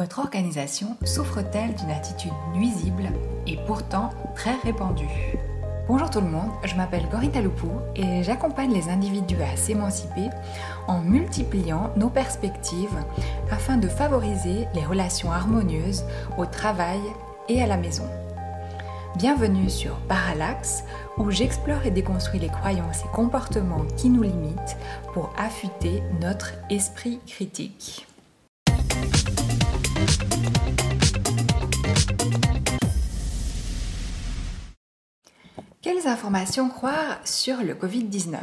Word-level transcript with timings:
Votre 0.00 0.20
organisation 0.20 0.96
souffre-t-elle 1.04 1.74
d'une 1.74 1.90
attitude 1.90 2.32
nuisible 2.54 3.10
et 3.46 3.58
pourtant 3.66 4.08
très 4.34 4.54
répandue? 4.64 5.36
Bonjour 5.88 6.08
tout 6.08 6.22
le 6.22 6.30
monde, 6.30 6.48
je 6.64 6.74
m'appelle 6.74 7.06
Gorita 7.10 7.42
Loupou 7.42 7.68
et 7.94 8.22
j'accompagne 8.22 8.72
les 8.72 8.88
individus 8.88 9.42
à 9.42 9.54
s'émanciper 9.58 10.30
en 10.88 11.02
multipliant 11.02 11.90
nos 11.96 12.08
perspectives 12.08 13.04
afin 13.50 13.76
de 13.76 13.88
favoriser 13.88 14.68
les 14.74 14.86
relations 14.86 15.32
harmonieuses 15.32 16.04
au 16.38 16.46
travail 16.46 17.00
et 17.50 17.62
à 17.62 17.66
la 17.66 17.76
maison. 17.76 18.08
Bienvenue 19.16 19.68
sur 19.68 19.96
Parallax 20.08 20.82
où 21.18 21.30
j'explore 21.30 21.84
et 21.84 21.90
déconstruis 21.90 22.40
les 22.40 22.48
croyances 22.48 23.04
et 23.04 23.14
comportements 23.14 23.84
qui 23.98 24.08
nous 24.08 24.22
limitent 24.22 24.78
pour 25.12 25.30
affûter 25.36 26.02
notre 26.22 26.52
esprit 26.70 27.20
critique. 27.26 28.06
Informations 36.10 36.68
croire 36.68 37.20
sur 37.24 37.62
le 37.62 37.74
Covid-19 37.74 38.36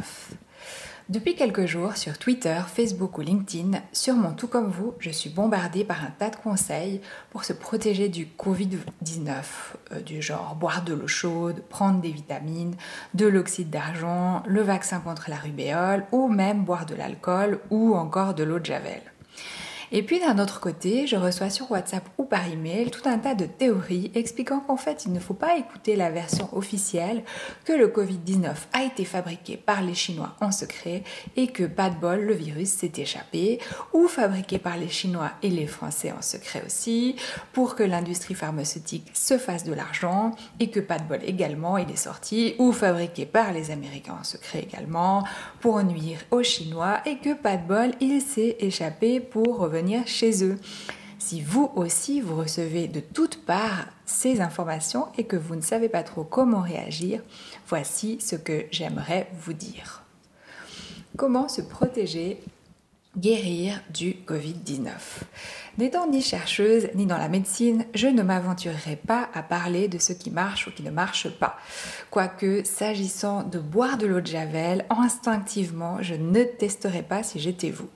Depuis 1.10 1.36
quelques 1.36 1.66
jours, 1.66 1.96
sur 1.96 2.16
Twitter, 2.16 2.58
Facebook 2.66 3.18
ou 3.18 3.20
LinkedIn, 3.20 3.78
sûrement 3.92 4.32
tout 4.32 4.48
comme 4.48 4.70
vous, 4.70 4.94
je 4.98 5.10
suis 5.10 5.28
bombardée 5.28 5.84
par 5.84 6.02
un 6.02 6.10
tas 6.18 6.30
de 6.30 6.36
conseils 6.36 7.02
pour 7.30 7.44
se 7.44 7.52
protéger 7.52 8.08
du 8.08 8.26
Covid-19, 8.26 9.42
euh, 9.92 10.00
du 10.00 10.22
genre 10.22 10.54
boire 10.54 10.82
de 10.82 10.94
l'eau 10.94 11.08
chaude, 11.08 11.62
prendre 11.68 12.00
des 12.00 12.10
vitamines, 12.10 12.74
de 13.12 13.26
l'oxyde 13.26 13.70
d'argent, 13.70 14.42
le 14.46 14.62
vaccin 14.62 15.00
contre 15.00 15.28
la 15.28 15.36
rubéole 15.36 16.04
ou 16.10 16.28
même 16.28 16.64
boire 16.64 16.86
de 16.86 16.94
l'alcool 16.94 17.60
ou 17.70 17.94
encore 17.94 18.32
de 18.32 18.44
l'eau 18.44 18.58
de 18.58 18.66
javel. 18.66 19.02
Et 19.90 20.02
puis 20.02 20.20
d'un 20.20 20.38
autre 20.38 20.60
côté, 20.60 21.06
je 21.06 21.16
reçois 21.16 21.48
sur 21.48 21.70
WhatsApp 21.70 22.06
ou 22.18 22.24
par 22.24 22.46
email 22.46 22.90
tout 22.90 23.08
un 23.08 23.18
tas 23.18 23.34
de 23.34 23.46
théories 23.46 24.10
expliquant 24.14 24.60
qu'en 24.60 24.76
fait 24.76 25.06
il 25.06 25.12
ne 25.14 25.20
faut 25.20 25.32
pas 25.34 25.56
écouter 25.56 25.96
la 25.96 26.10
version 26.10 26.48
officielle, 26.54 27.24
que 27.64 27.72
le 27.72 27.88
Covid-19 27.88 28.52
a 28.74 28.84
été 28.84 29.06
fabriqué 29.06 29.56
par 29.56 29.80
les 29.82 29.94
Chinois 29.94 30.34
en 30.42 30.50
secret 30.50 31.04
et 31.36 31.46
que 31.46 31.64
pas 31.64 31.88
de 31.88 31.96
bol, 31.96 32.20
le 32.20 32.34
virus 32.34 32.68
s'est 32.68 32.92
échappé, 32.98 33.60
ou 33.94 34.08
fabriqué 34.08 34.58
par 34.58 34.76
les 34.76 34.88
Chinois 34.88 35.30
et 35.42 35.48
les 35.48 35.66
Français 35.66 36.12
en 36.12 36.20
secret 36.20 36.62
aussi, 36.66 37.16
pour 37.54 37.74
que 37.74 37.82
l'industrie 37.82 38.34
pharmaceutique 38.34 39.10
se 39.14 39.38
fasse 39.38 39.64
de 39.64 39.72
l'argent 39.72 40.32
et 40.60 40.68
que 40.68 40.80
pas 40.80 40.98
de 40.98 41.04
bol 41.04 41.20
également 41.24 41.78
il 41.78 41.90
est 41.90 41.96
sorti, 41.96 42.54
ou 42.58 42.72
fabriqué 42.72 43.24
par 43.24 43.52
les 43.52 43.70
Américains 43.70 44.18
en 44.20 44.24
secret 44.24 44.60
également, 44.60 45.24
pour 45.60 45.82
nuire 45.82 46.18
aux 46.30 46.42
Chinois 46.42 47.00
et 47.06 47.16
que 47.16 47.32
pas 47.32 47.56
de 47.56 47.66
bol 47.66 47.92
il 48.00 48.20
s'est 48.20 48.56
échappé 48.60 49.20
pour 49.20 49.56
revenir 49.56 49.77
chez 50.06 50.44
eux. 50.44 50.58
Si 51.18 51.42
vous 51.42 51.70
aussi 51.74 52.20
vous 52.20 52.36
recevez 52.36 52.88
de 52.88 53.00
toutes 53.00 53.44
parts 53.44 53.86
ces 54.06 54.40
informations 54.40 55.08
et 55.18 55.24
que 55.24 55.36
vous 55.36 55.56
ne 55.56 55.60
savez 55.60 55.88
pas 55.88 56.02
trop 56.02 56.24
comment 56.24 56.62
réagir, 56.62 57.20
voici 57.66 58.18
ce 58.20 58.36
que 58.36 58.64
j'aimerais 58.70 59.28
vous 59.40 59.52
dire. 59.52 60.04
Comment 61.16 61.48
se 61.48 61.60
protéger, 61.60 62.40
guérir 63.16 63.80
du 63.92 64.14
Covid-19 64.26 64.90
N'étant 65.78 66.08
ni 66.08 66.22
chercheuse 66.22 66.88
ni 66.94 67.06
dans 67.06 67.18
la 67.18 67.28
médecine, 67.28 67.84
je 67.94 68.06
ne 68.06 68.22
m'aventurerai 68.22 68.96
pas 68.96 69.28
à 69.34 69.42
parler 69.42 69.88
de 69.88 69.98
ce 69.98 70.12
qui 70.12 70.30
marche 70.30 70.66
ou 70.66 70.70
qui 70.70 70.82
ne 70.82 70.90
marche 70.90 71.28
pas. 71.28 71.56
Quoique, 72.10 72.64
s'agissant 72.64 73.42
de 73.42 73.58
boire 73.58 73.98
de 73.98 74.06
l'eau 74.06 74.20
de 74.20 74.26
Javel, 74.26 74.86
instinctivement, 74.90 75.98
je 76.00 76.14
ne 76.14 76.42
testerai 76.44 77.02
pas 77.02 77.22
si 77.22 77.38
j'étais 77.38 77.70
vous. 77.70 77.88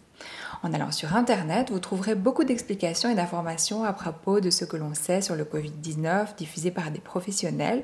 En 0.64 0.72
allant 0.72 0.92
sur 0.92 1.16
Internet, 1.16 1.70
vous 1.70 1.80
trouverez 1.80 2.14
beaucoup 2.14 2.44
d'explications 2.44 3.10
et 3.10 3.16
d'informations 3.16 3.82
à 3.82 3.92
propos 3.92 4.38
de 4.38 4.50
ce 4.50 4.64
que 4.64 4.76
l'on 4.76 4.94
sait 4.94 5.20
sur 5.20 5.34
le 5.34 5.44
Covid-19 5.44 6.36
diffusées 6.36 6.70
par 6.70 6.92
des 6.92 7.00
professionnels. 7.00 7.82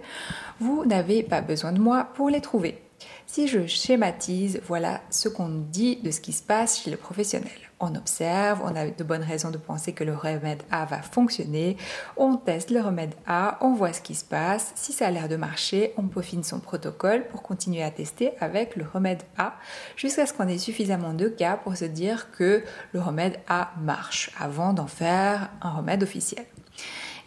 Vous 0.61 0.85
n'avez 0.85 1.25
pas 1.25 1.41
besoin 1.41 1.73
de 1.73 1.81
moi 1.81 2.09
pour 2.15 2.31
les 2.31 2.41
trouver. 2.41 2.81
Si 3.27 3.49
je 3.49 3.67
schématise, 3.67 4.61
voilà 4.67 5.01
ce 5.11 5.29
qu'on 5.29 5.49
dit 5.49 5.97
de 5.97 6.11
ce 6.13 6.21
qui 6.21 6.33
se 6.33 6.43
passe 6.43 6.81
chez 6.81 6.91
le 6.91 6.97
professionnel. 6.97 7.68
On 7.81 7.95
observe, 7.95 8.61
on 8.65 8.75
a 8.75 8.87
de 8.87 9.05
bonnes 9.05 9.23
raisons 9.23 9.51
de 9.51 9.57
penser 9.57 9.93
que 9.93 10.03
le 10.03 10.15
remède 10.15 10.63
A 10.71 10.85
va 10.85 11.01
fonctionner, 11.01 11.77
on 12.17 12.37
teste 12.37 12.71
le 12.71 12.81
remède 12.81 13.15
A, 13.27 13.57
on 13.61 13.73
voit 13.73 13.93
ce 13.93 14.01
qui 14.01 14.17
se 14.17 14.25
passe, 14.25 14.73
si 14.75 14.93
ça 14.93 15.07
a 15.07 15.11
l'air 15.13 15.29
de 15.29 15.37
marcher, 15.37 15.93
on 15.97 16.09
peaufine 16.09 16.43
son 16.43 16.59
protocole 16.59 17.29
pour 17.29 17.43
continuer 17.43 17.85
à 17.85 17.93
tester 17.93 18.33
avec 18.41 18.75
le 18.75 18.85
remède 18.85 19.23
A 19.37 19.55
jusqu'à 19.97 20.27
ce 20.27 20.33
qu'on 20.33 20.49
ait 20.49 20.59
suffisamment 20.59 21.15
de 21.15 21.29
cas 21.29 21.57
pour 21.57 21.77
se 21.77 21.85
dire 21.85 22.33
que 22.33 22.65
le 22.93 23.01
remède 23.01 23.39
A 23.49 23.71
marche 23.81 24.33
avant 24.41 24.73
d'en 24.73 24.89
faire 24.89 25.51
un 25.63 25.71
remède 25.71 26.03
officiel. 26.03 26.47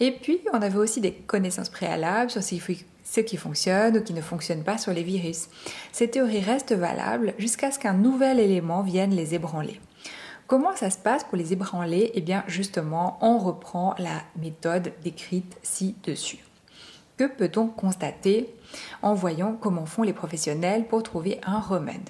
Et 0.02 0.12
puis, 0.12 0.42
on 0.52 0.62
avait 0.62 0.80
aussi 0.80 1.00
des 1.00 1.14
connaissances 1.14 1.70
préalables 1.70 2.32
sur 2.32 2.42
ce 2.44 3.20
qui 3.22 3.38
fonctionne 3.38 3.98
ou 3.98 4.04
qui 4.04 4.14
ne 4.14 4.22
fonctionne 4.22 4.64
pas 4.64 4.78
sur 4.78 4.92
les 4.92 5.04
virus. 5.04 5.48
Ces 5.92 6.10
théories 6.10 6.42
restent 6.42 6.74
valables 6.74 7.36
jusqu'à 7.38 7.72
ce 7.72 7.80
qu'un 7.80 7.94
nouvel 7.94 8.40
élément 8.40 8.82
vienne 8.82 9.12
les 9.12 9.36
ébranler. 9.36 9.80
Comment 10.52 10.76
ça 10.76 10.90
se 10.90 10.98
passe 10.98 11.24
pour 11.24 11.38
les 11.38 11.54
ébranler? 11.54 12.12
Eh 12.14 12.20
bien, 12.20 12.44
justement, 12.46 13.18
on 13.22 13.38
reprend 13.38 13.96
la 13.98 14.22
méthode 14.36 14.92
décrite 15.02 15.56
ci-dessus. 15.64 16.44
Que 17.16 17.24
peut-on 17.24 17.68
constater 17.68 18.54
en 19.02 19.14
voyant 19.14 19.54
comment 19.54 19.86
font 19.86 20.04
les 20.04 20.12
professionnels 20.12 20.88
pour 20.90 21.04
trouver 21.04 21.40
un 21.46 21.62
remède? 21.62 22.10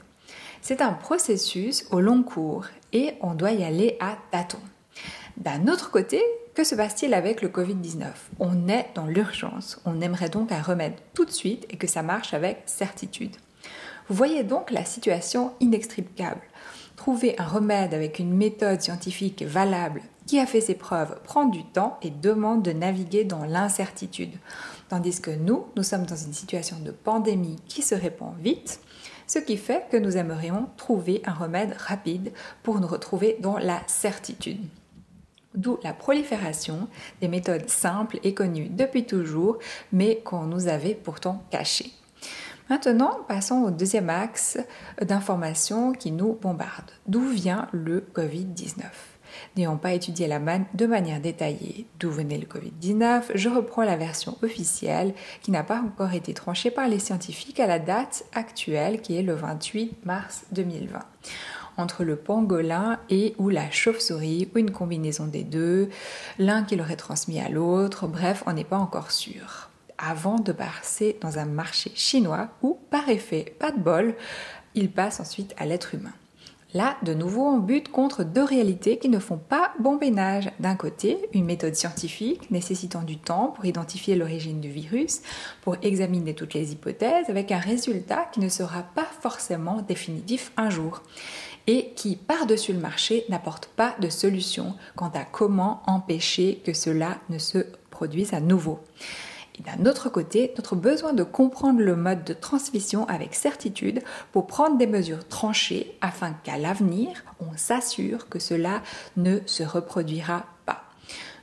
C'est 0.64 0.82
un 0.82 0.94
processus 0.94 1.86
au 1.92 2.00
long 2.00 2.24
cours 2.24 2.66
et 2.94 3.14
on 3.22 3.36
doit 3.36 3.52
y 3.52 3.64
aller 3.64 3.96
à 4.00 4.18
tâtons. 4.32 4.58
D'un 5.38 5.68
autre 5.68 5.92
côté, 5.92 6.20
que 6.56 6.64
se 6.64 6.74
passe-t-il 6.74 7.14
avec 7.14 7.44
le 7.44 7.50
Covid-19 7.50 8.08
On 8.40 8.68
est 8.68 8.88
dans 8.96 9.06
l'urgence. 9.06 9.80
On 9.86 10.02
aimerait 10.02 10.30
donc 10.30 10.52
un 10.52 10.64
remède 10.64 10.96
tout 11.14 11.26
de 11.26 11.32
suite 11.32 11.68
et 11.70 11.78
que 11.78 11.86
ça 11.86 12.02
marche 12.02 12.34
avec 12.34 12.64
certitude. 12.66 13.36
Vous 14.10 14.16
voyez 14.16 14.44
donc 14.44 14.72
la 14.72 14.84
situation 14.84 15.54
inextricable. 15.60 16.42
Trouver 17.02 17.34
un 17.40 17.48
remède 17.48 17.96
avec 17.96 18.20
une 18.20 18.32
méthode 18.32 18.80
scientifique 18.80 19.42
valable 19.42 20.04
qui 20.28 20.40
a 20.40 20.46
fait 20.46 20.62
ses 20.62 20.76
preuves 20.76 21.20
prend 21.24 21.46
du 21.46 21.64
temps 21.64 21.98
et 22.04 22.12
demande 22.12 22.62
de 22.62 22.74
naviguer 22.74 23.24
dans 23.24 23.44
l'incertitude. 23.44 24.36
Tandis 24.88 25.20
que 25.20 25.32
nous, 25.32 25.66
nous 25.76 25.82
sommes 25.82 26.06
dans 26.06 26.16
une 26.16 26.32
situation 26.32 26.78
de 26.78 26.92
pandémie 26.92 27.56
qui 27.66 27.82
se 27.82 27.96
répand 27.96 28.36
vite, 28.40 28.82
ce 29.26 29.40
qui 29.40 29.58
fait 29.58 29.88
que 29.90 29.98
nous 29.98 30.16
aimerions 30.16 30.68
trouver 30.78 31.24
un 31.26 31.34
remède 31.34 31.74
rapide 31.76 32.34
pour 32.62 32.80
nous 32.80 32.88
retrouver 32.88 33.36
dans 33.40 33.58
la 33.58 33.82
certitude. 33.88 34.64
D'où 35.56 35.80
la 35.84 35.94
prolifération 35.94 36.88
des 37.20 37.28
méthodes 37.28 37.68
simples 37.68 38.20
et 38.24 38.36
connues 38.36 38.70
depuis 38.70 39.08
toujours, 39.08 39.58
mais 39.92 40.18
qu'on 40.18 40.44
nous 40.44 40.68
avait 40.68 40.94
pourtant 40.94 41.42
cachées. 41.50 41.94
Maintenant, 42.72 43.18
passons 43.28 43.64
au 43.64 43.70
deuxième 43.70 44.10
axe 44.10 44.58
d'informations 45.02 45.92
qui 45.92 46.10
nous 46.10 46.38
bombarde. 46.42 46.90
D'où 47.06 47.28
vient 47.28 47.68
le 47.74 48.00
Covid-19 48.16 48.86
N'ayant 49.58 49.76
pas 49.76 49.92
étudié 49.92 50.26
la 50.26 50.40
man 50.40 50.64
de 50.74 50.86
manière 50.86 51.20
détaillée 51.20 51.86
d'où 52.00 52.10
venait 52.10 52.38
le 52.38 52.46
Covid-19, 52.46 53.24
je 53.36 53.50
reprends 53.50 53.84
la 53.84 53.98
version 53.98 54.38
officielle 54.42 55.14
qui 55.42 55.52
n'a 55.52 55.64
pas 55.64 55.82
encore 55.82 56.14
été 56.14 56.34
tranchée 56.34 56.72
par 56.72 56.88
les 56.88 57.00
scientifiques 57.00 57.60
à 57.60 57.68
la 57.68 57.78
date 57.78 58.24
actuelle 58.32 59.02
qui 59.02 59.18
est 59.18 59.22
le 59.22 59.34
28 59.34 60.06
mars 60.06 60.46
2020 60.54 61.00
entre 61.76 62.06
le 62.06 62.16
pangolin 62.16 63.00
et 63.10 63.36
ou 63.38 63.50
la 63.50 63.70
chauve-souris 63.70 64.50
ou 64.56 64.60
une 64.60 64.72
combinaison 64.72 65.26
des 65.26 65.44
deux, 65.44 65.90
l'un 66.40 66.64
qui 66.64 66.78
l'aurait 66.78 66.96
transmis 66.96 67.42
à 67.42 67.50
l'autre, 67.50 68.08
bref, 68.08 68.44
on 68.46 68.54
n'est 68.54 68.64
pas 68.64 68.78
encore 68.78 69.12
sûr. 69.12 69.71
Avant 70.04 70.40
de 70.40 70.52
passer 70.52 71.18
dans 71.22 71.38
un 71.38 71.46
marché 71.46 71.92
chinois 71.94 72.50
où, 72.64 72.80
par 72.90 73.08
effet, 73.10 73.56
pas 73.60 73.72
de 73.72 73.80
bol, 73.80 74.16
il 74.74 74.92
passe 74.92 75.20
ensuite 75.20 75.54
à 75.58 75.66
l'être 75.66 75.94
humain. 75.94 76.14
Là, 76.74 76.96
de 77.04 77.14
nouveau, 77.14 77.44
on 77.44 77.60
bute 77.60 77.92
contre 77.92 78.24
deux 78.24 78.44
réalités 78.44 78.98
qui 78.98 79.10
ne 79.10 79.20
font 79.20 79.38
pas 79.38 79.74
bon 79.80 79.98
ménage. 79.98 80.50
D'un 80.60 80.76
côté, 80.76 81.18
une 81.34 81.46
méthode 81.46 81.76
scientifique 81.76 82.50
nécessitant 82.50 83.04
du 83.04 83.18
temps 83.18 83.48
pour 83.48 83.66
identifier 83.66 84.16
l'origine 84.16 84.62
du 84.62 84.70
virus, 84.70 85.22
pour 85.62 85.76
examiner 85.82 86.34
toutes 86.34 86.54
les 86.54 86.72
hypothèses, 86.72 87.30
avec 87.30 87.52
un 87.52 87.60
résultat 87.60 88.26
qui 88.32 88.40
ne 88.40 88.48
sera 88.48 88.84
pas 88.84 89.08
forcément 89.22 89.82
définitif 89.82 90.54
un 90.56 90.70
jour 90.70 91.04
et 91.68 91.92
qui, 91.96 92.16
par-dessus 92.16 92.74
le 92.74 92.80
marché, 92.80 93.26
n'apporte 93.28 93.68
pas 93.76 93.96
de 94.00 94.10
solution 94.10 94.76
quant 94.96 95.12
à 95.14 95.26
comment 95.26 95.84
empêcher 95.86 96.62
que 96.66 96.74
cela 96.74 97.18
ne 97.30 97.38
se 97.38 97.66
produise 97.90 98.34
à 98.34 98.40
nouveau. 98.40 98.80
Et 99.60 99.64
d'un 99.64 99.86
autre 99.90 100.10
côté, 100.10 100.54
notre 100.56 100.76
besoin 100.76 101.14
de 101.14 101.24
comprendre 101.24 101.82
le 101.82 101.96
mode 101.96 102.24
de 102.24 102.34
transmission 102.34 103.08
avec 103.08 103.36
certitude 103.36 104.02
pour 104.32 104.48
prendre 104.48 104.78
des 104.78 104.88
mesures 104.88 105.28
tranchées 105.28 105.98
afin 106.02 106.34
qu'à 106.34 106.58
l'avenir, 106.58 107.24
on 107.40 107.58
s'assure 107.58 108.30
que 108.30 108.40
cela 108.40 108.82
ne 109.18 109.40
se 109.46 109.64
reproduira 109.64 110.46
pas. 110.66 110.84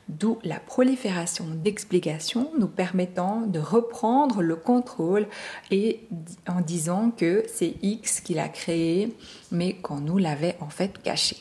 D'où 0.09 0.39
la 0.43 0.59
prolifération 0.59 1.45
d'explications 1.45 2.51
nous 2.59 2.67
permettant 2.67 3.43
de 3.43 3.59
reprendre 3.59 4.41
le 4.41 4.57
contrôle 4.57 5.27
et 5.71 6.09
en 6.49 6.63
disant 6.63 7.11
que 7.11 7.45
c'est 7.47 7.75
X 7.83 8.23
qui 8.23 8.33
l'a 8.33 8.49
créé, 8.49 9.15
mais 9.53 9.75
qu'on 9.75 10.01
nous 10.01 10.17
l'avait 10.17 10.57
en 10.61 10.71
fait 10.71 11.03
caché. 11.03 11.37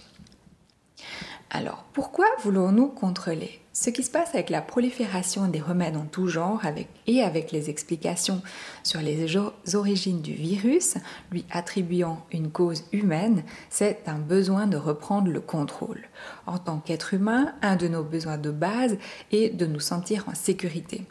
Alors, 1.49 1.85
pourquoi 1.93 2.25
voulons-nous 2.43 2.87
contrôler? 2.87 3.61
Ce 3.79 3.91
qui 3.91 4.01
se 4.01 4.09
passe 4.09 4.33
avec 4.33 4.49
la 4.49 4.61
prolifération 4.61 5.47
des 5.47 5.61
remèdes 5.61 5.97
en 5.97 6.05
tout 6.05 6.27
genre 6.27 6.61
et 7.05 7.21
avec 7.21 7.51
les 7.51 7.69
explications 7.69 8.41
sur 8.81 9.01
les 9.01 9.37
origines 9.75 10.19
du 10.19 10.33
virus, 10.33 10.95
lui 11.31 11.45
attribuant 11.51 12.25
une 12.31 12.49
cause 12.49 12.85
humaine, 12.91 13.43
c'est 13.69 14.01
un 14.07 14.17
besoin 14.17 14.65
de 14.65 14.77
reprendre 14.77 15.29
le 15.31 15.41
contrôle. 15.41 16.01
En 16.47 16.57
tant 16.57 16.79
qu'être 16.79 17.13
humain, 17.13 17.53
un 17.61 17.75
de 17.75 17.87
nos 17.87 18.03
besoins 18.03 18.39
de 18.39 18.49
base 18.49 18.97
est 19.31 19.55
de 19.55 19.67
nous 19.67 19.79
sentir 19.79 20.27
en 20.27 20.33
sécurité. 20.33 21.05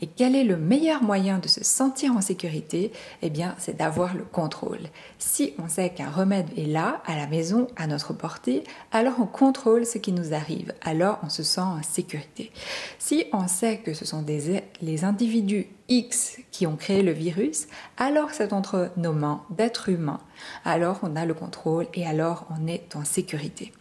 Et 0.00 0.06
quel 0.06 0.34
est 0.34 0.44
le 0.44 0.56
meilleur 0.56 1.02
moyen 1.02 1.38
de 1.38 1.48
se 1.48 1.64
sentir 1.64 2.12
en 2.12 2.20
sécurité? 2.20 2.92
Eh 3.22 3.30
bien, 3.30 3.54
c'est 3.58 3.76
d'avoir 3.76 4.14
le 4.14 4.24
contrôle. 4.24 4.80
Si 5.18 5.54
on 5.58 5.68
sait 5.68 5.90
qu'un 5.90 6.10
remède 6.10 6.48
est 6.56 6.66
là, 6.66 7.02
à 7.06 7.16
la 7.16 7.26
maison, 7.26 7.66
à 7.76 7.86
notre 7.86 8.12
portée, 8.12 8.64
alors 8.90 9.14
on 9.20 9.26
contrôle 9.26 9.86
ce 9.86 9.98
qui 9.98 10.12
nous 10.12 10.34
arrive. 10.34 10.72
Alors 10.82 11.18
on 11.22 11.28
se 11.28 11.42
sent 11.42 11.60
en 11.60 11.82
sécurité. 11.82 12.52
Si 12.98 13.24
on 13.32 13.48
sait 13.48 13.78
que 13.78 13.94
ce 13.94 14.04
sont 14.04 14.22
des, 14.22 14.62
les 14.80 15.04
individus 15.04 15.66
X 15.88 16.38
qui 16.50 16.66
ont 16.66 16.76
créé 16.76 17.02
le 17.02 17.12
virus, 17.12 17.66
alors 17.96 18.30
c'est 18.32 18.52
entre 18.52 18.90
nos 18.96 19.12
mains 19.12 19.42
d'êtres 19.50 19.88
humains. 19.88 20.20
Alors 20.64 21.00
on 21.02 21.16
a 21.16 21.26
le 21.26 21.34
contrôle 21.34 21.86
et 21.94 22.06
alors 22.06 22.46
on 22.50 22.66
est 22.66 22.96
en 22.96 23.04
sécurité. 23.04 23.72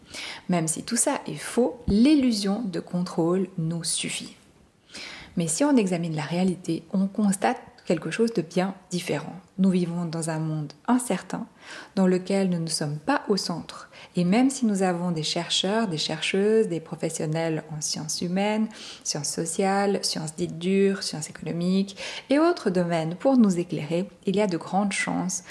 Même 0.50 0.68
si 0.68 0.84
tout 0.84 0.98
ça 0.98 1.22
est 1.26 1.36
faux, 1.36 1.80
l'illusion 1.88 2.62
de 2.66 2.80
contrôle 2.80 3.48
nous 3.58 3.84
suffit. 3.84 4.36
Mais 5.38 5.48
si 5.48 5.64
on 5.64 5.76
examine 5.76 6.16
la 6.16 6.24
réalité, 6.24 6.84
on 6.94 7.08
constate 7.08 7.62
quelque 7.86 8.12
chose 8.12 8.34
de 8.34 8.42
bien 8.42 8.76
différent. 8.90 9.36
Nous 9.58 9.70
vivons 9.70 10.06
dans 10.06 10.30
un 10.30 10.40
monde 10.40 10.74
incertain, 10.88 11.48
dans 11.96 12.08
lequel 12.08 12.50
nous 12.50 12.60
ne 12.60 12.68
sommes 12.68 12.98
pas 12.98 13.24
au 13.28 13.38
centre. 13.38 13.90
Et 14.16 14.24
même 14.24 14.50
si 14.50 14.66
nous 14.66 14.84
avons 14.84 15.12
des 15.12 15.24
chercheurs, 15.24 15.88
des 15.88 15.98
chercheuses, 15.98 16.68
des 16.68 16.80
professionnels 16.80 17.64
en 17.76 17.82
sciences 17.82 18.22
humaines, 18.22 18.68
sciences 19.04 19.30
sociales, 19.30 20.00
sciences 20.04 20.36
dites 20.36 20.58
dures, 20.58 21.04
sciences 21.04 21.30
économiques 21.30 21.98
et 22.30 22.40
autres 22.40 22.70
domaines 22.70 23.16
pour 23.16 23.38
nous 23.38 23.60
éclairer, 23.60 24.08
il 24.26 24.36
y 24.36 24.42
a 24.42 24.48
de 24.48 24.58
grandes 24.58 24.94
chances 24.94 25.44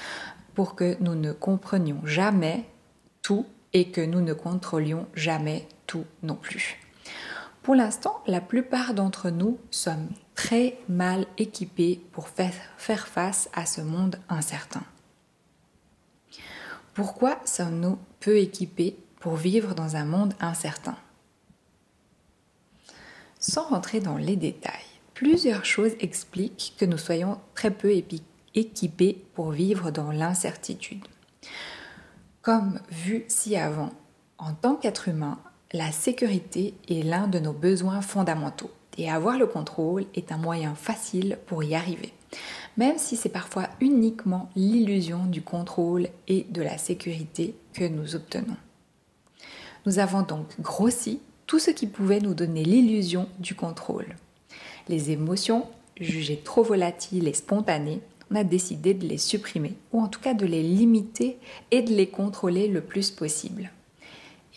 pour 0.54 0.74
que 0.74 0.96
nous 1.00 1.14
ne 1.14 1.32
comprenions 1.32 2.00
jamais 2.04 2.64
tout 3.22 3.46
et 3.72 3.90
que 3.90 4.00
nous 4.00 4.20
ne 4.20 4.32
contrôlions 4.32 5.06
jamais 5.14 5.68
tout 5.86 6.04
non 6.22 6.36
plus. 6.36 6.78
Pour 7.62 7.74
l'instant, 7.74 8.22
la 8.26 8.40
plupart 8.40 8.94
d'entre 8.94 9.30
nous 9.30 9.58
sommes 9.70 10.08
très 10.34 10.78
mal 10.88 11.26
équipés 11.36 12.00
pour 12.12 12.28
faire, 12.28 12.54
face 12.78 13.50
à 13.52 13.66
ce 13.66 13.82
monde 13.82 14.16
incertain. 14.28 14.82
Pourquoi 16.94 17.38
sommes-nous 17.44 17.98
peu 18.18 18.38
équipés 18.38 18.96
pour 19.20 19.36
vivre 19.36 19.74
dans 19.74 19.96
un 19.96 20.06
monde 20.06 20.34
incertain? 20.40 20.96
Sans 23.38 23.68
rentrer 23.68 24.00
dans 24.00 24.16
les 24.16 24.36
détails, 24.36 24.72
plusieurs 25.14 25.64
choses 25.66 25.92
expliquent 26.00 26.74
que 26.78 26.86
nous 26.86 26.98
soyons 26.98 27.38
très 27.54 27.70
peu 27.70 27.92
équipés 28.54 29.24
pour 29.34 29.50
vivre 29.50 29.90
dans 29.90 30.12
l'incertitude. 30.12 31.06
Comme 32.42 32.80
vu 32.90 33.24
ci 33.28 33.56
avant, 33.56 33.92
en 34.38 34.54
tant 34.54 34.76
qu'être 34.76 35.08
humain, 35.08 35.38
la 35.72 35.92
sécurité 35.92 36.74
est 36.88 37.04
l'un 37.04 37.28
de 37.28 37.38
nos 37.38 37.52
besoins 37.52 38.00
fondamentaux 38.00 38.70
et 38.98 39.08
avoir 39.08 39.38
le 39.38 39.46
contrôle 39.46 40.04
est 40.14 40.32
un 40.32 40.36
moyen 40.36 40.74
facile 40.74 41.38
pour 41.46 41.62
y 41.62 41.74
arriver, 41.76 42.12
même 42.76 42.98
si 42.98 43.16
c'est 43.16 43.28
parfois 43.28 43.68
uniquement 43.80 44.50
l'illusion 44.56 45.26
du 45.26 45.42
contrôle 45.42 46.08
et 46.26 46.44
de 46.50 46.60
la 46.60 46.76
sécurité 46.76 47.54
que 47.72 47.84
nous 47.84 48.16
obtenons. 48.16 48.56
Nous 49.86 50.00
avons 50.00 50.22
donc 50.22 50.60
grossi 50.60 51.20
tout 51.46 51.60
ce 51.60 51.70
qui 51.70 51.86
pouvait 51.86 52.20
nous 52.20 52.34
donner 52.34 52.64
l'illusion 52.64 53.28
du 53.38 53.54
contrôle. 53.54 54.16
Les 54.88 55.12
émotions, 55.12 55.66
jugées 56.00 56.40
trop 56.42 56.64
volatiles 56.64 57.28
et 57.28 57.32
spontanées, 57.32 58.00
on 58.32 58.34
a 58.36 58.44
décidé 58.44 58.92
de 58.92 59.06
les 59.06 59.18
supprimer, 59.18 59.74
ou 59.92 60.00
en 60.00 60.08
tout 60.08 60.20
cas 60.20 60.34
de 60.34 60.46
les 60.46 60.62
limiter 60.62 61.38
et 61.70 61.82
de 61.82 61.92
les 61.92 62.08
contrôler 62.08 62.68
le 62.68 62.80
plus 62.80 63.10
possible. 63.10 63.70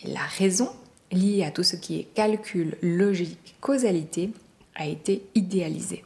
Et 0.02 0.12
la 0.12 0.20
raison 0.20 0.68
lié 1.12 1.44
à 1.44 1.50
tout 1.50 1.62
ce 1.62 1.76
qui 1.76 1.98
est 1.98 2.08
calcul, 2.14 2.76
logique, 2.82 3.56
causalité, 3.60 4.30
a 4.74 4.86
été 4.86 5.22
idéalisé. 5.34 6.04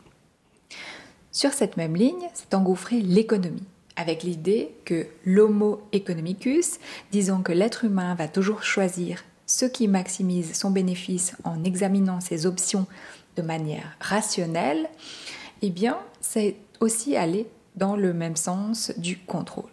Sur 1.33 1.53
cette 1.53 1.77
même 1.77 1.97
ligne 1.97 2.29
s'est 2.35 2.55
engouffrée 2.55 3.01
l'économie, 3.01 3.63
avec 3.97 4.23
l'idée 4.23 4.75
que 4.85 5.07
l'homo 5.25 5.81
economicus, 5.93 6.79
disant 7.13 7.43
que 7.43 7.53
l'être 7.53 7.85
humain 7.85 8.15
va 8.15 8.29
toujours 8.29 8.63
choisir 8.63 9.25
ce 9.47 9.65
qui 9.65 9.89
maximise 9.89 10.55
son 10.55 10.71
bénéfice 10.71 11.35
en 11.45 11.65
examinant 11.65 12.21
ses 12.21 12.45
options 12.45 12.87
de 13.37 13.43
manière 13.43 13.97
rationnelle, 14.01 14.89
eh 15.63 15.71
bien, 15.71 15.99
c'est 16.21 16.57
aussi 16.81 17.17
aller 17.17 17.47
dans 17.77 17.97
le 17.97 18.13
même 18.13 18.37
sens 18.37 18.93
du 18.97 19.19
contrôle. 19.19 19.71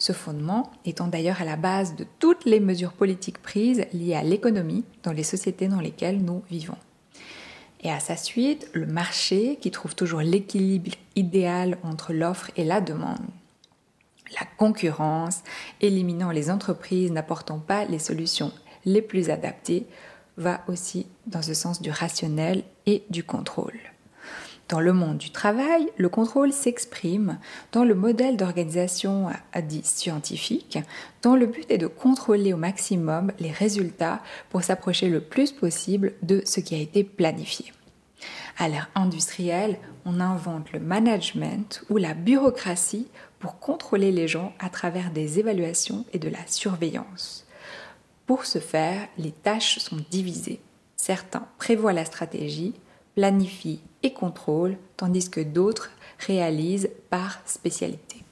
Ce 0.00 0.12
fondement 0.12 0.72
étant 0.86 1.08
d'ailleurs 1.08 1.42
à 1.42 1.44
la 1.44 1.56
base 1.56 1.94
de 1.94 2.06
toutes 2.18 2.46
les 2.46 2.58
mesures 2.58 2.94
politiques 2.94 3.40
prises 3.40 3.84
liées 3.92 4.14
à 4.14 4.22
l'économie 4.22 4.84
dans 5.02 5.12
les 5.12 5.22
sociétés 5.22 5.68
dans 5.68 5.80
lesquelles 5.80 6.22
nous 6.24 6.42
vivons. 6.50 6.78
Et 7.82 7.90
à 7.90 8.00
sa 8.00 8.16
suite, 8.16 8.70
le 8.72 8.86
marché 8.86 9.58
qui 9.60 9.70
trouve 9.70 9.94
toujours 9.94 10.20
l'équilibre 10.20 10.92
idéal 11.16 11.76
entre 11.82 12.14
l'offre 12.14 12.50
et 12.56 12.64
la 12.64 12.80
demande. 12.80 13.20
La 14.40 14.46
concurrence, 14.56 15.42
éliminant 15.82 16.30
les 16.30 16.50
entreprises 16.50 17.12
n'apportant 17.12 17.58
pas 17.58 17.84
les 17.84 17.98
solutions 17.98 18.52
les 18.86 19.02
plus 19.02 19.28
adaptées, 19.28 19.86
va 20.38 20.62
aussi 20.66 21.06
dans 21.26 21.42
ce 21.42 21.52
sens 21.52 21.82
du 21.82 21.90
rationnel 21.90 22.64
et 22.86 23.04
du 23.10 23.22
contrôle. 23.22 23.78
Dans 24.70 24.78
le 24.78 24.92
monde 24.92 25.18
du 25.18 25.30
travail, 25.30 25.90
le 25.96 26.08
contrôle 26.08 26.52
s'exprime 26.52 27.40
dans 27.72 27.82
le 27.82 27.96
modèle 27.96 28.36
d'organisation 28.36 29.28
dit 29.62 29.82
scientifique, 29.82 30.78
dont 31.22 31.34
le 31.34 31.46
but 31.46 31.68
est 31.68 31.76
de 31.78 31.88
contrôler 31.88 32.52
au 32.52 32.56
maximum 32.56 33.32
les 33.40 33.50
résultats 33.50 34.22
pour 34.48 34.62
s'approcher 34.62 35.08
le 35.08 35.20
plus 35.20 35.50
possible 35.50 36.12
de 36.22 36.42
ce 36.44 36.60
qui 36.60 36.76
a 36.76 36.78
été 36.78 37.02
planifié. 37.02 37.72
À 38.58 38.68
l'ère 38.68 38.88
industrielle, 38.94 39.76
on 40.04 40.20
invente 40.20 40.70
le 40.70 40.78
management 40.78 41.82
ou 41.90 41.96
la 41.96 42.14
bureaucratie 42.14 43.08
pour 43.40 43.58
contrôler 43.58 44.12
les 44.12 44.28
gens 44.28 44.52
à 44.60 44.70
travers 44.70 45.10
des 45.10 45.40
évaluations 45.40 46.04
et 46.12 46.20
de 46.20 46.28
la 46.28 46.46
surveillance. 46.46 47.44
Pour 48.24 48.44
ce 48.44 48.60
faire, 48.60 49.08
les 49.18 49.32
tâches 49.32 49.80
sont 49.80 49.98
divisées. 50.12 50.60
Certains 50.96 51.48
prévoient 51.58 51.92
la 51.92 52.04
stratégie, 52.04 52.74
planifient 53.14 53.80
et 54.02 54.12
contrôle, 54.12 54.76
tandis 54.96 55.30
que 55.30 55.40
d'autres 55.40 55.90
réalisent 56.18 56.90
par 57.10 57.40
spécialité. 57.46 58.22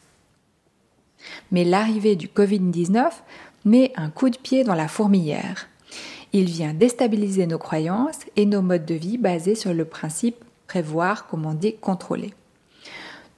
Mais 1.50 1.64
l'arrivée 1.64 2.16
du 2.16 2.28
Covid-19 2.28 3.10
met 3.64 3.92
un 3.96 4.10
coup 4.10 4.30
de 4.30 4.38
pied 4.38 4.64
dans 4.64 4.74
la 4.74 4.88
fourmilière. 4.88 5.66
Il 6.32 6.46
vient 6.46 6.74
déstabiliser 6.74 7.46
nos 7.46 7.58
croyances 7.58 8.20
et 8.36 8.46
nos 8.46 8.62
modes 8.62 8.84
de 8.84 8.94
vie 8.94 9.18
basés 9.18 9.54
sur 9.54 9.72
le 9.72 9.84
principe 9.84 10.44
prévoir, 10.66 11.26
commander, 11.26 11.72
contrôler. 11.80 12.34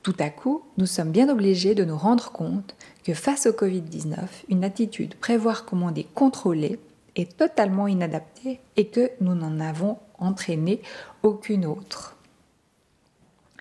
Tout 0.02 0.16
à 0.18 0.30
coup, 0.30 0.62
nous 0.78 0.86
sommes 0.86 1.10
bien 1.10 1.28
obligés 1.28 1.74
de 1.74 1.84
nous 1.84 1.96
rendre 1.96 2.32
compte 2.32 2.74
que 3.04 3.14
face 3.14 3.46
au 3.46 3.52
Covid-19, 3.52 4.16
une 4.48 4.64
attitude 4.64 5.14
prévoir, 5.14 5.64
commander, 5.64 6.06
contrôler 6.14 6.78
est 7.16 7.36
totalement 7.36 7.86
inadaptée 7.86 8.60
et 8.76 8.88
que 8.88 9.10
nous 9.20 9.34
n'en 9.34 9.60
avons 9.60 9.98
entraîné 10.18 10.82
aucune 11.22 11.66
autre. 11.66 12.16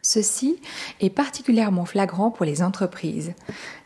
Ceci 0.02 0.60
est 1.02 1.10
particulièrement 1.10 1.86
flagrant 1.86 2.32
pour 2.32 2.46
les 2.46 2.64
entreprises, 2.64 3.34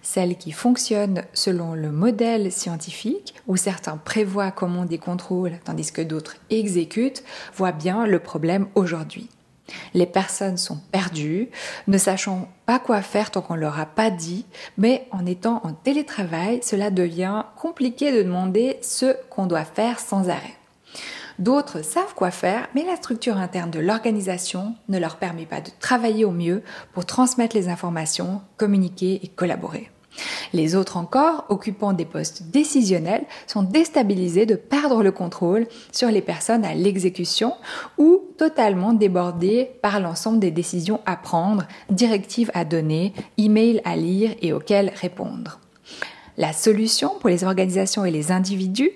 celles 0.02 0.38
qui 0.38 0.52
fonctionnent 0.52 1.24
selon 1.34 1.74
le 1.74 1.92
modèle 1.92 2.52
scientifique, 2.52 3.34
où 3.48 3.58
certains 3.58 3.98
prévoient 3.98 4.52
comment 4.52 4.86
des 4.86 5.00
contrôles 5.00 5.60
tandis 5.66 5.92
que 5.92 6.02
d'autres 6.02 6.36
exécutent, 6.50 7.24
voient 7.56 7.72
bien 7.72 8.06
le 8.06 8.20
problème 8.20 8.68
aujourd'hui. 8.76 9.30
Les 9.94 10.06
personnes 10.06 10.58
sont 10.58 10.80
perdues, 10.92 11.50
ne 11.88 11.98
sachant 11.98 12.48
pas 12.66 12.80
quoi 12.80 13.02
faire 13.02 13.32
tant 13.32 13.42
qu'on 13.42 13.56
ne 13.56 13.62
leur 13.62 13.80
a 13.80 13.86
pas 13.86 14.10
dit, 14.10 14.46
mais 14.78 15.08
en 15.12 15.26
étant 15.26 15.62
en 15.64 15.74
télétravail, 15.74 16.60
cela 16.64 16.90
devient 16.90 17.44
compliqué 17.56 18.12
de 18.12 18.24
demander 18.24 18.78
ce 18.82 19.16
qu'on 19.30 19.46
doit 19.46 19.66
faire 19.66 20.00
sans 20.00 20.30
arrêt. 20.30 20.58
D'autres 21.40 21.82
savent 21.82 22.14
quoi 22.14 22.30
faire, 22.30 22.68
mais 22.76 22.86
la 22.86 22.96
structure 22.96 23.38
interne 23.38 23.72
de 23.72 23.80
l'organisation 23.80 24.76
ne 24.90 25.00
leur 25.00 25.18
permet 25.18 25.46
pas 25.46 25.62
de 25.62 25.72
travailler 25.80 26.26
au 26.26 26.32
mieux 26.32 26.62
pour 26.94 27.06
transmettre 27.06 27.56
les 27.56 27.70
informations, 27.70 28.42
communiquer 28.58 29.20
et 29.24 29.28
collaborer. 29.30 29.90
Les 30.54 30.76
autres 30.76 30.98
encore, 30.98 31.46
occupant 31.50 31.94
des 31.94 32.06
postes 32.06 32.44
décisionnels, 32.44 33.26
sont 33.48 33.64
déstabilisés 33.64 34.46
de 34.46 34.56
perdre 34.56 35.04
le 35.04 35.12
contrôle 35.12 35.68
sur 35.92 36.10
les 36.10 36.22
personnes 36.22 36.66
à 36.66 36.74
l'exécution 36.74 37.54
ou 37.98 38.22
totalement 38.38 38.94
débordés 38.94 39.72
par 39.82 40.00
l'ensemble 40.00 40.40
des 40.40 40.52
décisions 40.52 41.00
à 41.06 41.16
prendre, 41.16 41.64
directives 41.90 42.52
à 42.54 42.66
donner, 42.66 43.14
emails 43.38 43.82
à 43.86 43.96
lire 43.96 44.36
et 44.42 44.54
auxquelles 44.54 44.92
répondre. 44.96 45.60
La 46.38 46.52
solution 46.52 47.12
pour 47.20 47.30
les 47.30 47.44
organisations 47.44 48.06
et 48.06 48.12
les 48.12 48.32
individus, 48.32 48.90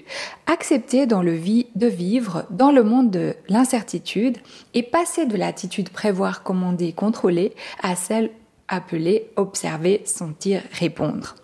accepter 0.47 1.05
dans 1.05 1.21
le 1.21 1.33
vie 1.33 1.67
de 1.75 1.85
vivre 1.85 2.45
dans 2.49 2.71
le 2.71 2.83
monde 2.83 3.11
de 3.11 3.35
l'incertitude 3.47 4.37
et 4.73 4.81
passer 4.81 5.27
de 5.27 5.37
l'attitude 5.37 5.89
prévoir, 5.89 6.41
commander, 6.41 6.93
contrôler 6.93 7.53
à 7.83 7.95
celle 7.95 8.31
appelée 8.67 9.29
observer, 9.35 10.01
sentir, 10.05 10.61
répondre. 10.71 11.35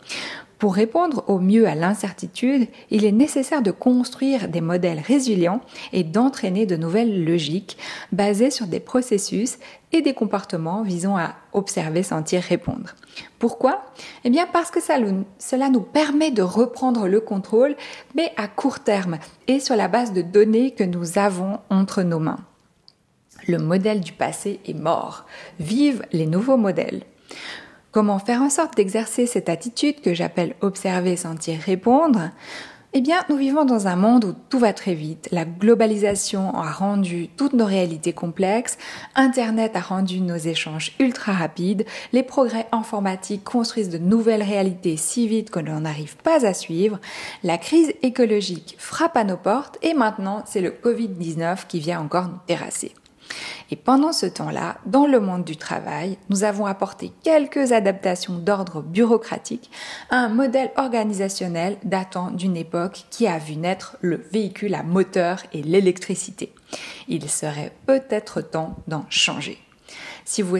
Pour 0.63 0.75
répondre 0.75 1.25
au 1.27 1.39
mieux 1.39 1.67
à 1.67 1.75
l'incertitude, 1.75 2.69
il 2.89 3.03
est 3.03 3.11
nécessaire 3.11 3.61
de 3.61 3.71
construire 3.71 4.47
des 4.47 4.61
modèles 4.61 5.01
résilients 5.05 5.59
et 5.91 6.05
d'entraîner 6.05 6.65
de 6.65 6.77
nouvelles 6.77 7.25
logiques 7.25 7.77
basées 8.13 8.49
sur 8.49 8.67
des 8.67 8.79
processus 8.79 9.57
et 9.91 10.01
des 10.01 10.13
comportements 10.13 10.81
visant 10.81 11.17
à 11.17 11.35
observer, 11.51 12.01
sentir, 12.01 12.41
répondre. 12.41 12.95
Pourquoi? 13.39 13.83
Eh 14.23 14.29
bien 14.29 14.47
parce 14.53 14.71
que 14.71 14.79
cela 14.79 15.69
nous 15.69 15.81
permet 15.81 16.31
de 16.31 16.41
reprendre 16.41 17.09
le 17.09 17.19
contrôle, 17.19 17.75
mais 18.15 18.31
à 18.37 18.47
court 18.47 18.79
terme 18.79 19.17
et 19.47 19.59
sur 19.59 19.75
la 19.75 19.89
base 19.89 20.13
de 20.13 20.21
données 20.21 20.71
que 20.71 20.85
nous 20.85 21.17
avons 21.17 21.59
entre 21.69 22.03
nos 22.03 22.19
mains. 22.19 22.39
Le 23.49 23.57
modèle 23.57 23.99
du 23.99 24.13
passé 24.13 24.61
est 24.65 24.73
mort. 24.73 25.25
Vive 25.59 26.05
les 26.13 26.25
nouveaux 26.25 26.55
modèles. 26.55 27.03
Comment 27.91 28.19
faire 28.19 28.41
en 28.41 28.49
sorte 28.49 28.75
d'exercer 28.75 29.27
cette 29.27 29.49
attitude 29.49 30.01
que 30.01 30.13
j'appelle 30.13 30.55
observer, 30.61 31.15
sentir, 31.15 31.59
répondre? 31.59 32.31
Eh 32.95 33.01
bien, 33.01 33.23
nous 33.27 33.37
vivons 33.37 33.65
dans 33.65 33.87
un 33.87 33.95
monde 33.95 34.25
où 34.25 34.33
tout 34.49 34.59
va 34.59 34.71
très 34.71 34.93
vite. 34.93 35.27
La 35.31 35.45
globalisation 35.45 36.53
a 36.55 36.71
rendu 36.71 37.27
toutes 37.27 37.53
nos 37.53 37.65
réalités 37.65 38.13
complexes, 38.13 38.77
Internet 39.15 39.75
a 39.75 39.79
rendu 39.79 40.21
nos 40.21 40.37
échanges 40.37 40.91
ultra 40.99 41.33
rapides, 41.33 41.85
les 42.13 42.21
progrès 42.21 42.67
informatiques 42.71 43.43
construisent 43.43 43.89
de 43.89 43.97
nouvelles 43.97 44.43
réalités 44.43 44.95
si 44.95 45.27
vite 45.27 45.49
que 45.49 45.59
l'on 45.59 45.79
n'arrive 45.81 46.17
pas 46.17 46.45
à 46.45 46.53
suivre, 46.53 46.99
la 47.43 47.57
crise 47.57 47.93
écologique 48.03 48.75
frappe 48.77 49.17
à 49.17 49.23
nos 49.23 49.37
portes 49.37 49.79
et 49.81 49.95
maintenant 49.95 50.43
c'est 50.45 50.61
le 50.61 50.69
Covid-19 50.69 51.65
qui 51.67 51.79
vient 51.79 51.99
encore 51.99 52.27
nous 52.27 52.39
terrasser. 52.45 52.93
Et 53.71 53.75
pendant 53.75 54.13
ce 54.13 54.25
temps-là, 54.25 54.77
dans 54.85 55.05
le 55.05 55.19
monde 55.19 55.43
du 55.43 55.57
travail, 55.57 56.17
nous 56.29 56.43
avons 56.43 56.65
apporté 56.65 57.11
quelques 57.23 57.71
adaptations 57.71 58.37
d'ordre 58.37 58.81
bureaucratique 58.81 59.71
à 60.09 60.17
un 60.17 60.29
modèle 60.29 60.71
organisationnel 60.77 61.77
datant 61.83 62.31
d'une 62.31 62.57
époque 62.57 63.05
qui 63.09 63.27
a 63.27 63.37
vu 63.37 63.55
naître 63.55 63.97
le 64.01 64.25
véhicule 64.31 64.75
à 64.75 64.83
moteur 64.83 65.43
et 65.53 65.63
l'électricité. 65.63 66.53
Il 67.07 67.29
serait 67.29 67.73
peut-être 67.85 68.41
temps 68.41 68.75
d'en 68.87 69.05
changer. 69.09 69.59
Si 70.25 70.41
vous 70.41 70.57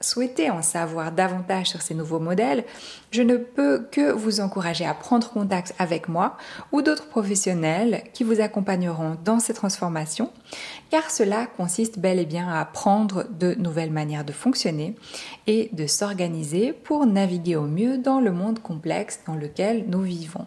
souhaitez, 0.00 0.50
en 0.50 0.62
savoir 0.62 1.12
davantage 1.12 1.68
sur 1.68 1.80
ces 1.80 1.94
nouveaux 1.94 2.18
modèles, 2.18 2.64
je 3.12 3.22
ne 3.22 3.36
peux 3.36 3.86
que 3.90 4.10
vous 4.10 4.40
encourager 4.40 4.84
à 4.84 4.94
prendre 4.94 5.30
contact 5.30 5.74
avec 5.78 6.08
moi 6.08 6.36
ou 6.72 6.82
d'autres 6.82 7.06
professionnels 7.06 8.02
qui 8.12 8.24
vous 8.24 8.40
accompagneront 8.40 9.16
dans 9.24 9.38
ces 9.38 9.54
transformations, 9.54 10.32
car 10.90 11.10
cela 11.10 11.46
consiste 11.46 11.98
bel 11.98 12.18
et 12.18 12.26
bien 12.26 12.48
à 12.48 12.60
apprendre 12.60 13.24
de 13.30 13.54
nouvelles 13.54 13.92
manières 13.92 14.24
de 14.24 14.32
fonctionner 14.32 14.96
et 15.46 15.70
de 15.72 15.86
s'organiser 15.86 16.72
pour 16.72 17.06
naviguer 17.06 17.56
au 17.56 17.66
mieux 17.66 17.98
dans 17.98 18.20
le 18.20 18.32
monde 18.32 18.58
complexe 18.58 19.20
dans 19.26 19.36
lequel 19.36 19.84
nous 19.88 20.02
vivons. 20.02 20.46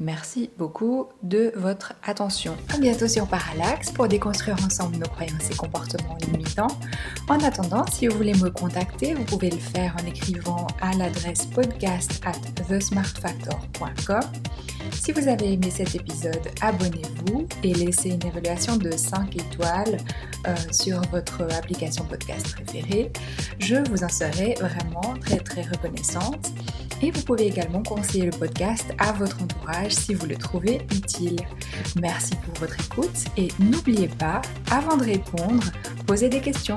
Merci 0.00 0.50
beaucoup 0.58 1.06
de 1.22 1.52
votre 1.54 1.94
attention. 2.04 2.56
À 2.74 2.78
bientôt 2.78 3.06
sur 3.06 3.28
Parallax 3.28 3.92
pour 3.92 4.08
déconstruire 4.08 4.56
ensemble 4.64 4.96
nos 4.96 5.06
croyances 5.06 5.50
et 5.50 5.54
comportements 5.54 6.18
limitants. 6.26 6.78
En 7.28 7.38
attendant, 7.40 7.86
si 7.86 8.08
vous 8.08 8.16
voulez 8.16 8.34
me 8.34 8.50
contacter, 8.50 9.14
vous 9.14 9.24
pouvez 9.24 9.50
le 9.50 9.58
faire 9.58 9.94
en 10.02 10.06
écrivant 10.06 10.66
à 10.80 10.92
l'adresse 10.94 11.46
podcast 11.46 12.20
at 12.24 12.32
thesmartfactor.com. 12.64 14.20
Si 14.92 15.12
vous 15.12 15.28
avez 15.28 15.52
aimé 15.52 15.70
cet 15.70 15.94
épisode, 15.94 16.48
abonnez-vous 16.60 17.46
et 17.62 17.72
laissez 17.72 18.10
une 18.10 18.26
évaluation 18.26 18.76
de 18.76 18.90
5 18.90 19.36
étoiles 19.36 19.98
euh, 20.46 20.54
sur 20.72 21.00
votre 21.10 21.42
application 21.54 22.04
podcast 22.04 22.52
préférée. 22.52 23.12
Je 23.58 23.76
vous 23.90 24.02
en 24.02 24.08
serai 24.08 24.54
vraiment 24.60 25.14
très 25.20 25.38
très 25.38 25.62
reconnaissante. 25.62 26.52
Et 27.02 27.10
vous 27.10 27.22
pouvez 27.22 27.46
également 27.46 27.82
conseiller 27.82 28.24
le 28.24 28.30
podcast 28.30 28.86
à 28.98 29.12
votre 29.12 29.42
entourage 29.42 29.83
si 29.92 30.14
vous 30.14 30.26
le 30.26 30.36
trouvez 30.36 30.82
utile. 30.94 31.36
Merci 32.00 32.34
pour 32.36 32.54
votre 32.60 32.76
écoute 32.80 33.24
et 33.36 33.48
n'oubliez 33.58 34.08
pas, 34.08 34.40
avant 34.70 34.96
de 34.96 35.04
répondre, 35.04 35.64
posez 36.06 36.28
des 36.28 36.40
questions. 36.40 36.76